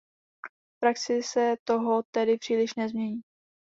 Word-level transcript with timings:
V 0.71 0.79
praxi 0.79 1.23
se 1.23 1.55
toho 1.63 2.03
tedy 2.11 2.37
příliš 2.37 2.75
nezmění. 2.75 3.21